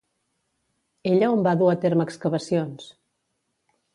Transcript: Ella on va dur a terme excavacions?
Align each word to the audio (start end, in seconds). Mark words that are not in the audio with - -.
Ella 1.09 1.27
on 1.33 1.43
va 1.49 1.53
dur 1.59 1.69
a 1.73 1.77
terme 1.85 2.07
excavacions? 2.11 2.89